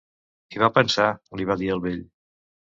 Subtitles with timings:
[0.55, 1.07] "Hi va pensar",
[1.41, 2.05] li va dir el vell.